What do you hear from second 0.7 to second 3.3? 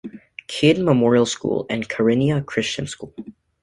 Memorial School and Carinya Christian School.